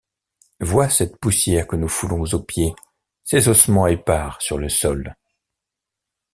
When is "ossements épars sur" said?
3.49-4.57